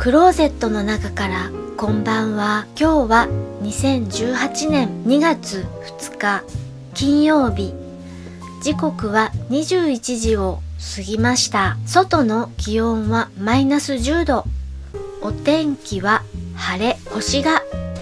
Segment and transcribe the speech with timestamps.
[0.00, 2.64] クローゼットの中からこんばんは。
[2.68, 3.28] 今日は
[3.60, 5.66] 2018年2月
[6.00, 6.42] 2日
[6.94, 7.74] 金曜日。
[8.62, 10.60] 時刻は21時を
[10.96, 11.76] 過ぎました。
[11.84, 14.44] 外の気温はマイナス10度。
[15.20, 16.22] お天気は
[16.56, 17.60] 晴れ星が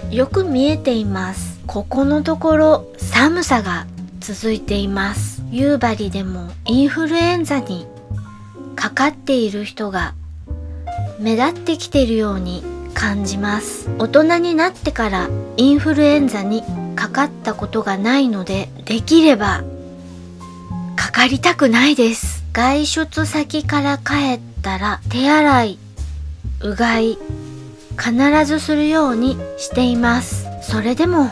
[0.09, 1.59] よく見えています。
[1.67, 3.87] ここのところ寒さが
[4.21, 5.43] 続いています。
[5.51, 7.85] 夕張でもインフルエンザに
[8.77, 10.15] かかっている人が
[11.19, 13.89] 目立ってきてるように感じます。
[13.97, 16.63] 大人になってからインフルエンザに
[16.95, 19.63] かかったことがないのでできれば
[20.95, 22.43] かかりたくないです。
[22.51, 25.79] 外出先から帰ったら手洗い
[26.61, 27.17] うがい
[27.97, 30.47] 必ずするようにしています。
[30.61, 31.29] それでも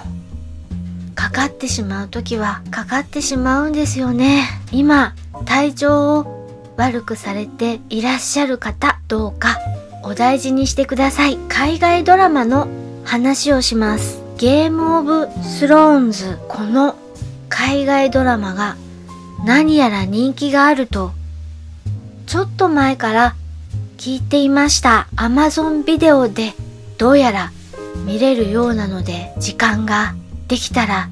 [1.16, 4.48] かかってしまう時はかかってしまうんですよね。
[4.72, 5.14] 今
[5.45, 6.37] 体調を
[6.77, 9.58] 悪くされていらっしゃる方どうか
[10.04, 11.38] お大事にしてください。
[11.50, 12.67] 海外ドラマの
[13.03, 14.22] 話をします。
[14.38, 16.38] ゲームオブスローンズ。
[16.47, 16.95] この
[17.50, 18.78] 海外ドラマが
[19.44, 21.11] 何やら人気があると
[22.25, 23.36] ちょっと前から
[23.97, 25.08] 聞いていました。
[25.16, 26.53] Amazon ビデオで
[26.97, 27.52] どうやら
[28.06, 30.14] 見れるようなので時間が
[30.47, 31.09] できたら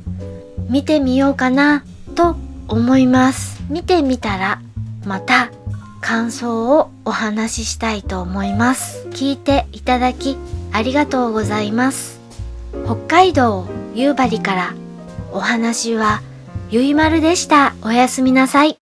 [0.70, 1.84] 見てみようかな
[2.16, 2.36] と
[2.68, 3.62] 思います。
[3.70, 4.62] 見てみたら
[5.06, 5.52] また
[6.02, 9.08] 感想をお話ししたいと思います。
[9.10, 10.38] 聞いていただき
[10.72, 12.20] ありがとうございます。
[12.86, 14.74] 北海道夕張から
[15.32, 16.22] お話は
[16.70, 17.74] ゆいまるでした。
[17.82, 18.85] おやすみなさい。